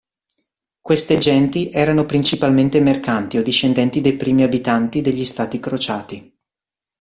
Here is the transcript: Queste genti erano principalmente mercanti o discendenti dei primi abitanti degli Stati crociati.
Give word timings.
Queste 0.81 1.19
genti 1.19 1.69
erano 1.69 2.07
principalmente 2.07 2.79
mercanti 2.79 3.37
o 3.37 3.43
discendenti 3.43 4.01
dei 4.01 4.17
primi 4.17 4.41
abitanti 4.41 4.99
degli 5.01 5.23
Stati 5.23 5.59
crociati. 5.59 6.39